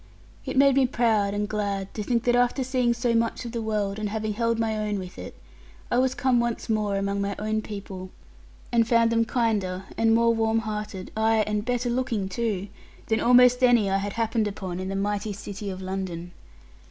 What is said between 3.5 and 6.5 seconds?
the world, and having held my own with it, I was come